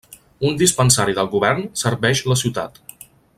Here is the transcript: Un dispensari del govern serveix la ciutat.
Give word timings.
Un 0.51 0.55
dispensari 0.61 1.15
del 1.19 1.29
govern 1.35 1.67
serveix 1.83 2.23
la 2.33 2.39
ciutat. 2.45 2.81